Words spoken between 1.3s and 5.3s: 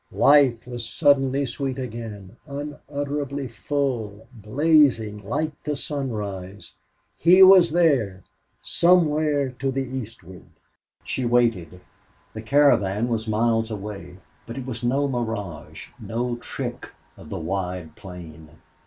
sweet again, unutterably full, blazing